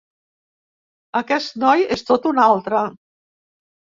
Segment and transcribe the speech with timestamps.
[1.19, 2.81] Aquest noi és tot un altre.